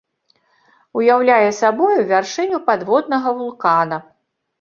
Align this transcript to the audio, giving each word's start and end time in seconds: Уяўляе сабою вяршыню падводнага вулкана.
Уяўляе 0.99 1.49
сабою 1.57 1.97
вяршыню 2.11 2.57
падводнага 2.71 3.29
вулкана. 3.43 4.01